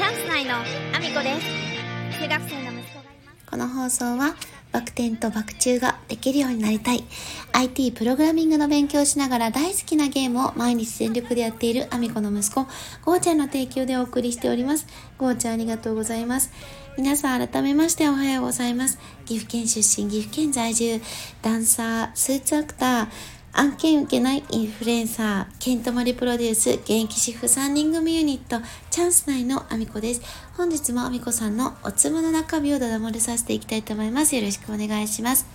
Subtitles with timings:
[0.00, 2.18] チャンス内のアミコです。
[2.22, 3.50] 中学生の息子がいます。
[3.50, 4.34] この放送は
[4.72, 7.04] バク転とバク宙ができるようになりたい。
[7.52, 12.66] IT プログラミングの勉強をしながら大好きなゲームを毎日全力でやっているアミコの息子
[13.04, 14.86] ゴーちゃんの提供でお送りしております。
[15.18, 16.50] ゴーちゃんありがとうございます。
[16.96, 18.98] 皆さん改めましておはようございます。
[19.26, 20.98] 岐阜県出身岐阜県在住。
[21.42, 23.08] ダンサースーツアクター
[23.52, 30.22] 案件受けないインフルエンサー、ケントマリプロデュース、現役主婦3人組ユニット、チャンス内のアミコです。
[30.56, 34.36] 本日もアミコさんのおつむの中身をだだ漏れさせていきたいと思います。
[34.36, 35.46] よろしくお願いします。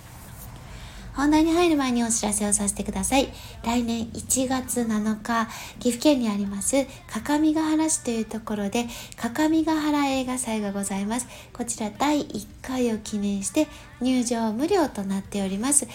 [1.14, 3.32] 本題に入る前にお知らせをさせてください。
[3.64, 5.48] 来年1月7日、
[5.80, 11.26] 岐阜県にあります、各務原市というところで、各務原映画祭がございます。
[11.54, 13.66] こちら第1回を記念して
[14.02, 15.88] 入場無料となっております。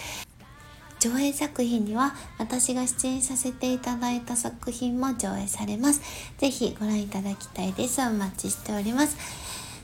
[1.02, 6.00] 上映作品には私が出演させていただいた作品も上映されます。
[6.38, 8.00] ぜひご覧いただきたいです。
[8.02, 9.16] お待ちしております。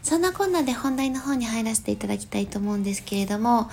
[0.04, 3.68] そんなこんなで本題の方に入らせていただきたいと思うんですけれども、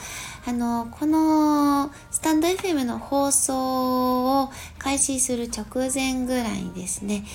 [0.48, 7.26] あの、このスタンド FM の放送を開始する直前ぐらいにですね、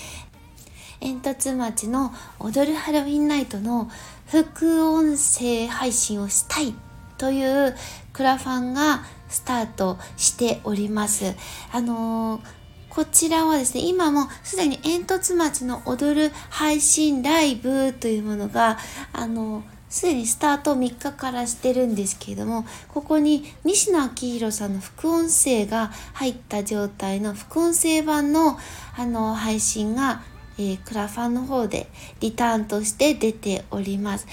[0.99, 3.89] 煙突町の踊るハロウィンナイトの
[4.27, 6.75] 副音声配信をしたい
[7.21, 7.77] という
[8.15, 11.35] クラファンがスタートしております。
[11.71, 12.41] あのー、
[12.89, 18.79] こちらはですね、今もすでに煙突町の踊る配信ライブというものが、
[19.13, 28.57] あのすでにスタート3日からしてるんですけれども、ここに西野昭弘さんの副音声が入った状態の副音声版の
[28.97, 30.23] あの配信が、
[30.57, 31.89] えー、クラファンの方で
[32.21, 34.27] リターンとして出ております。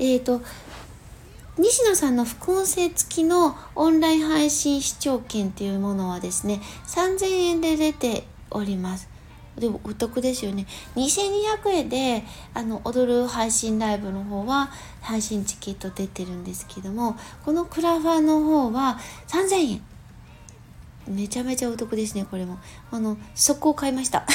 [0.00, 0.42] えっ、ー、と、
[1.58, 9.08] 西野さんの副音声付きのオンライン配信視聴券というものはですね、3000円で出ております。
[9.56, 10.66] でもお得ですよね。
[10.96, 14.68] 2200円で、あの、踊る配信ライブの方は
[15.00, 18.98] 配信チケット出てるんですけども、このクラファンの方は
[19.28, 19.82] 3000円。
[21.08, 22.58] めちゃめちゃお得ですね、これも。
[22.90, 24.26] あの、速攻買いました。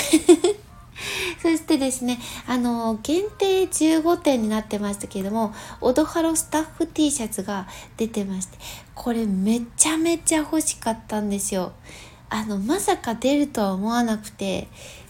[1.42, 8.58] そしてですね、あの、限定15点になってましたけれども、オドハロスタッフ T シャツが出てまして、
[8.94, 11.74] これめちゃめちゃ欲しかったんですよ。
[12.30, 14.68] あの、まさか出るとは思わなくて、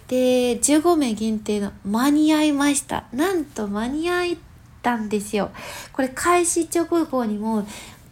[0.07, 3.05] で、15名限定の間に合いました。
[3.13, 4.35] なんと間に合っ
[4.81, 5.51] たんですよ。
[5.93, 7.65] これ開始直後にも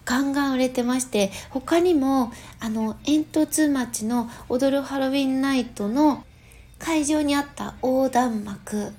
[0.05, 6.23] ガンガン売れてまして他にもあの煙突町の踊るハロウィンナイトの
[6.79, 8.91] 会場にあった横断幕、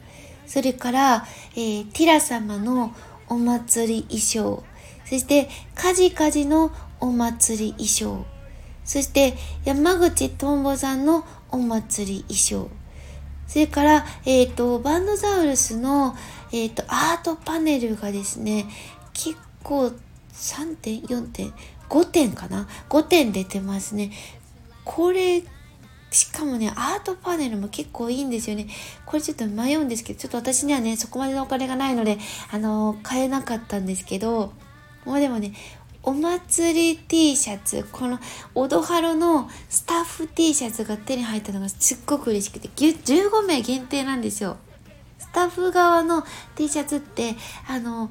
[0.47, 2.95] それから、えー、ティラ様の
[3.29, 4.63] お祭り衣装、
[5.05, 6.71] そして、カジカジの
[7.01, 8.25] お祭り衣装、
[8.85, 12.71] そして、山口トンボさんのお祭り衣装、
[13.49, 16.15] それから、えっ、ー、と、バンドザウルスの、
[16.53, 18.67] えっ、ー、と、アートパネルがですね、
[19.13, 19.91] 結構
[20.33, 21.53] 3点、4点、
[21.89, 24.13] 5点かな ?5 点出てますね。
[24.85, 25.43] これ
[26.11, 28.67] しかもね、アートパネルも結構いいんですよね。
[29.07, 32.19] これちょっと迷うんですけど、ちょっと私にはね、そこまでのお金がないので、
[32.51, 34.53] あのー、買えなかったんですけど、
[35.05, 35.53] もうでもね、
[36.03, 38.19] お祭り T シャツ、この
[38.55, 44.57] オドハロのスタッフ T シャツが手に入ったのがすっごく嬉しくて、15名限定なんですよ。
[45.19, 46.25] スタッフ側の
[46.57, 47.37] T シャツって、
[47.69, 48.11] あの、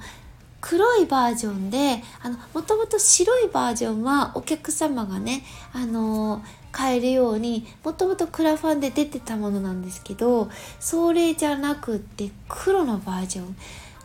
[0.61, 5.43] 黒いバージョンで、あの、もともと白いバージョンはお客様がね、
[5.73, 10.49] あの買えるようにもともとクラファンで出てたものなんですけど
[10.79, 13.55] それじゃなくって黒のバージョン。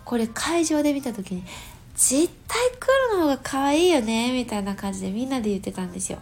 [0.04, 1.42] これ会場で見た時に
[1.94, 6.18] 絶対黒の方が可愛いよねみたいな感じでみんなで言ってたんですよ。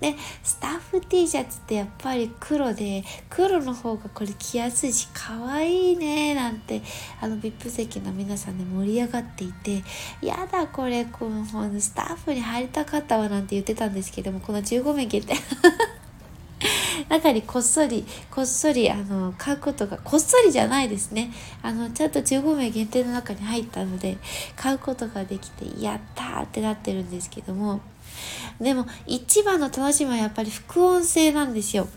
[0.00, 6.82] でスタッフ T シャツってやっぱり黒で黒の方がこれ着やすいし可愛いねなんて
[7.20, 9.82] あの VIP 席の皆さんで盛り上がっていて
[10.22, 15.34] やだこれこの本スタッフに入りたかったわなんて言ってたんですけどもこの15名限定
[17.08, 21.32] 中にこっそり、こっそり、あの、買うことが、こっそりじゃないですね。
[21.62, 24.18] あの、ちゃんと15名限定の中に入ったので、
[24.56, 27.80] 買うことができて、やったーってなってるんですけども、
[28.60, 31.88] でも、一番の楽しみはやっぱり副音声なんですよ。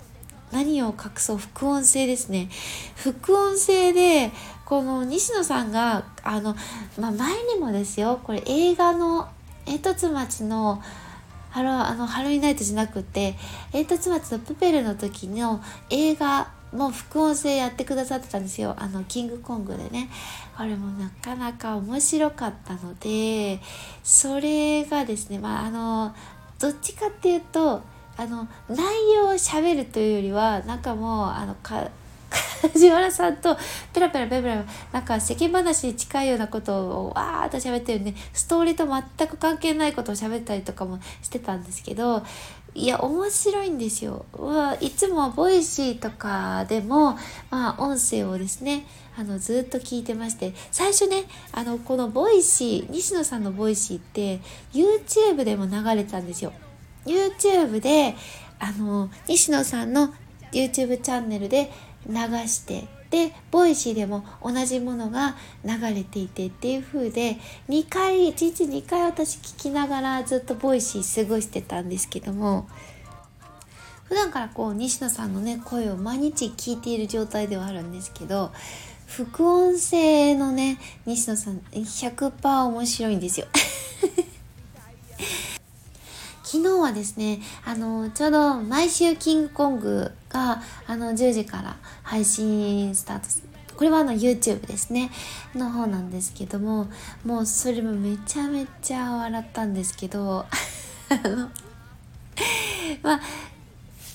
[0.51, 2.49] 何を隠そう副音声ですね。
[2.95, 4.31] 副音声で、
[4.65, 6.55] この西野さんが、あの、
[6.99, 9.29] まあ、前にもですよ、これ映画の
[9.65, 10.81] 煙突町の
[11.53, 13.35] ハロあのハロウィナイトじゃなくて
[13.71, 15.61] 煙突町のプペルの時の
[15.91, 20.09] 映画も副音声やってくださってたんですよあのキングコングでね
[20.55, 23.59] あれもなかなか面白かったので
[24.03, 26.15] それがですねまああの
[26.59, 27.81] どっちかっていうと
[28.15, 28.77] あの内
[29.15, 31.89] 容をしゃべるというよりはなんかもうあのか
[32.61, 33.57] 梶原さんと
[33.93, 42.23] ペラペラペラペラなんか世間話に近いようなことをわーっと喋ってるんでストーリーと全く関係ないことを喋ったりとかもしてたんですけど
[42.75, 44.25] いや面白いんですよ。
[44.81, 47.17] いつもボイシーとかでも、
[47.53, 48.83] まあ、音声をですね
[49.15, 54.39] あのずっと聞いてまして最初ねあのこのボイシー西野さんのボイシーって
[54.73, 56.51] YouTube でも流れたんですよ。
[57.05, 58.15] YouTube で
[58.59, 60.15] あの西野さんの
[60.51, 61.69] YouTube チャンネルで
[62.07, 62.15] 流
[62.47, 67.37] してでボイシーでも同じものが流れていてっていう風で
[67.69, 72.67] 2回1日2回私聞きながらずっとボイシー過ごしてたんですけども
[74.05, 78.51] 普段からこう西野さんのね声を毎日聞いている状態ではあるんですけど
[79.07, 83.47] 副音声のね西野さん100%面白いんですよ。
[86.43, 93.27] 昨日はですね、あの、ちょうど毎週キングコングが、あの、10時から配信スタート
[93.75, 95.09] これはあの YouTube ですね。
[95.55, 96.87] の方なんですけども
[97.25, 100.45] もうそれもめちゃめちゃ笑ったんですけど
[103.01, 103.21] まあ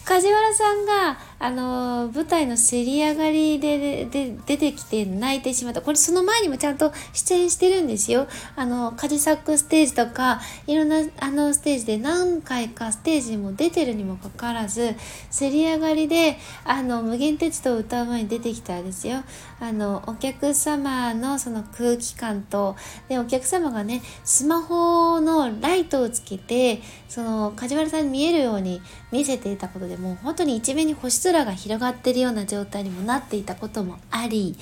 [0.08, 5.82] 梶原さんが、あの舞台の競り上がりでで出てきて泣いてしまった。
[5.82, 8.26] これその前にもちゃんと出演してるんですよ。
[8.56, 14.94] あの、カジサックステージとか、いろんなあのステージで何回かステージにも出てるにもかかわらず、
[15.36, 19.22] 競り上がりで、あの、無限鉄道を歌う前に出てきたんですよ。
[19.60, 22.76] あの、お客様のその空気感と、
[23.08, 28.80] で、お客様がね、スマホのライトをつけて、その、梶原さんに見えるように
[29.10, 34.56] 見せていたことでもう本当に一面に星空が広がってるような状態にもなっていたこともあり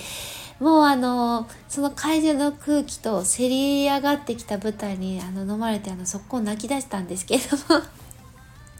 [0.60, 7.82] もうあのその会場の空気とせり上がってきた舞台にあの飲まれてあの速攻泣き出したんですけれども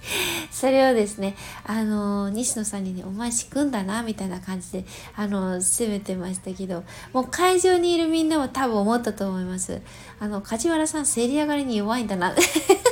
[0.51, 4.85] それをですねあの西野さんにね「お前仕組んだな」みたいな感じで
[5.17, 9.83] あの責めてましたけどもう会場にいるみんなも多分思ったと思います。
[10.19, 12.35] あの梶原さんせり上がりに弱いんだな。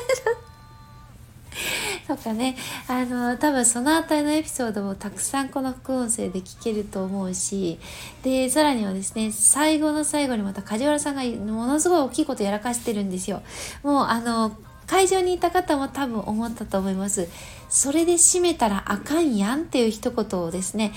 [2.06, 2.56] とかね
[2.88, 7.78] あの多分そのあたりのエピソードもたくさんこの副音声で聞けると思うし
[8.22, 13.42] でさらにはですね最後の最後にまた梶原さんがものすごい大きいことやらかしてるんですよ
[13.82, 14.56] もうあの
[14.86, 17.28] 会場にいた方も多分思ったと思います。
[17.68, 20.92] それで締めたらあかんやんっていう一言をですね、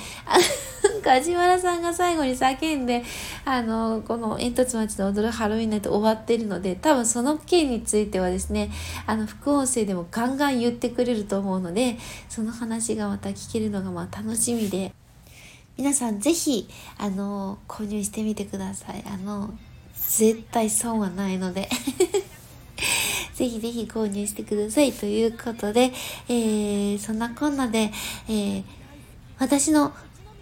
[1.07, 3.03] 梶原さんが最後に叫んで、
[3.45, 8.69] あの、この煙突町の踊るハロウィンナイト終わってるので、多分その件についてはですね、
[9.05, 14.93] あの、副音声でもガンガン言ってくれると思うので、その話がまた聞けるのがまあ楽しみで、
[15.77, 16.67] 皆さんぜひ、
[16.97, 19.03] あの、購入してみてください。
[19.07, 19.53] あの、
[19.95, 21.69] 絶対損はないので。
[23.33, 24.91] ぜひぜひ購入してください。
[24.91, 25.93] ということで、
[26.27, 27.91] えー、そんなこんなで、
[28.27, 28.63] えー、
[29.39, 29.93] 私の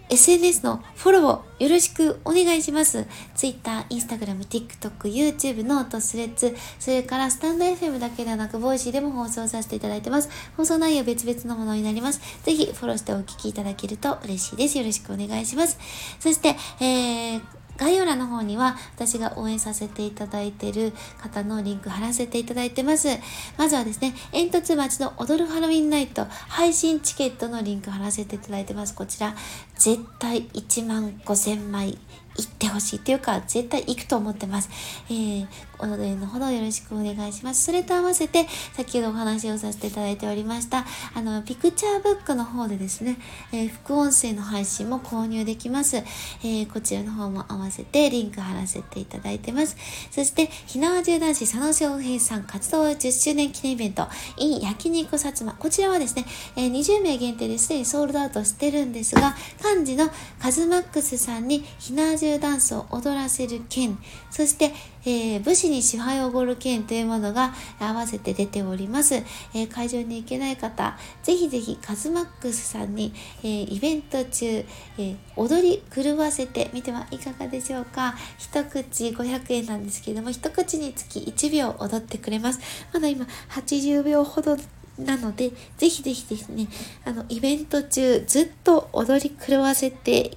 [0.08, 3.06] SNS のフォローをよろしくお願いします。
[3.34, 10.28] Twitter、Instagram、TikTok、YouTube、 note、Threads、それからスタンド FM だけではなく、ボイシーでも放送させていただいてます。
[10.56, 12.20] 放送内容別々のものになります。
[12.44, 14.78] ぜひフォローしてお聞きいただけると嬉しいです。
[14.78, 15.78] よろしくお願いします。
[16.20, 23.08] そして、えー概要欄の方には私が応援させていただいている方のリンク貼らせていただいてます。
[23.56, 28.94] まずはですね、煙突町の踊るハロウィンナイト配信チケットのリンク貼らせていただいてます。
[28.94, 29.34] こちら、
[29.76, 31.98] 絶対1万5000枚
[32.36, 34.70] 行ってほしいというか、絶対行くと思ってます。
[35.08, 35.46] えー、
[35.78, 37.64] おののほどよろしくお願いします。
[37.64, 43.18] それと合わせて、先ほどお話をさせていただいておりました、あの、ピクチャーブックの方でですね、
[43.52, 45.96] えー、副音声の配信も購入できます。
[45.96, 49.76] えー、こちらの方も合わせてリンク貼らせていただいてます。
[50.10, 55.52] そして、ひなわじゅう男子佐野翔平さん活動10周年記念イベント、in 焼肉薩摩。
[55.54, 56.24] こちらはですね、
[56.56, 63.98] えー、20名限定ですでにソールドアウトしてるんですが、幹事のカズマックスさんにひなわじゅうダンスを踊らせる件、
[64.30, 64.72] そして、
[65.04, 69.14] えー、武士に支配をおごる件というものが合わせて出ております。
[69.14, 78.14] えー、会場に行けない方、ぜひぜひカズマックスさんに、えー、イベント中、えー、踊り狂わせてみてはいかがでしょうか。
[78.38, 82.60] 一口500円なんですけれども、一口につき1秒踊ってくれます。
[82.92, 84.56] まだ今80秒ほど
[84.98, 86.68] なので、ぜひぜひですね、
[87.04, 90.36] あの、イベント中ずっと踊り狂わせて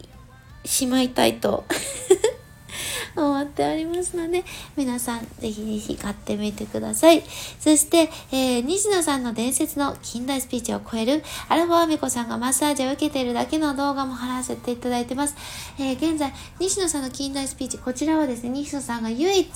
[0.65, 1.65] しまいたいと
[3.15, 4.43] 思っておりますので、
[4.75, 7.23] 皆さんぜひぜひ買ってみてください。
[7.59, 15.35] そして、えー、西野さんの伝説の近代スピーチを超えるアルファアミコさんがマッサージを受けているだけの動画も貼らせていただいてます。
[15.79, 19.49] えー、現在、西野さんの近代スピーチ、こちらはですね、西野さんが唯一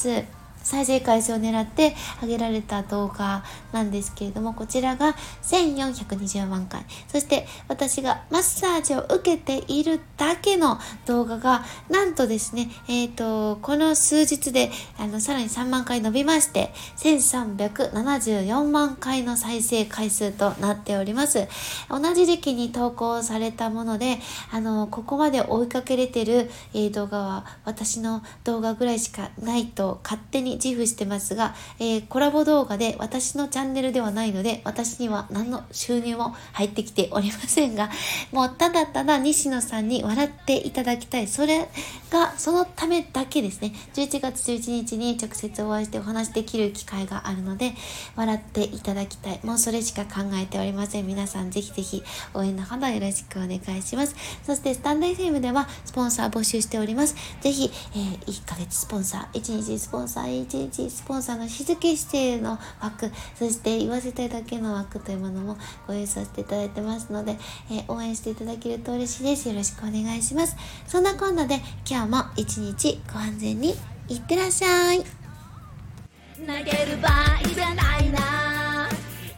[0.64, 6.86] 再生回数を狙って上げられた動画なんですけれども、こちらが1420万回。
[7.08, 21.48] そして私がマッサージを受けているだけの動画が、なんとですね、えっ、ー、と、この数日で、あの、さらに3万回伸びまして、1374万回の再生回数となっております。
[21.90, 24.20] 同じ時期に投稿されたもので、
[24.52, 37.90] あの、ここまで追いかけれてる、えー、動画は私の動画ぐらいしかないと勝手に自負してますが、えー、コラボ動画で私のチャンネルではないので、私には何の収入も入ってきておりませんが、
[38.32, 41.28] もうただただ西野さんに笑っていただきたい。
[41.28, 41.70] それ
[42.10, 43.74] が、そのためだけですね。
[43.94, 47.74] 11月11日に直接お会いしてお話できる機会があるので、
[48.16, 49.40] 笑っていただきたい。
[49.44, 51.08] もうそれしか考えておりません。
[51.08, 54.16] 皆さんぜひぜひ応援のほどよろしくお願いします。
[54.46, 57.16] そしてスタンド FM ではスポンサー募集しております。
[57.42, 65.58] ぜひ、えー、1ヶ月スポンサー、1日スポンサー、1日スポンサーの静付指定の枠そして言わせたいだけの枠というものも
[65.88, 67.38] ご用意させていただいてますので、
[67.72, 69.50] えー、応援していただけると嬉しいです。
[69.50, 70.56] よろしくお願いします。
[70.88, 71.60] そんなこんなで
[71.90, 73.74] 今日も一日ご安全に
[74.08, 75.00] いってらっしゃい。
[75.00, 78.90] 投げる場合じゃないな。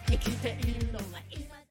[0.07, 0.57] 生きて